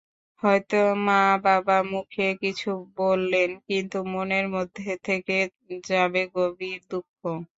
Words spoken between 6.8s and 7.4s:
দুঃখ।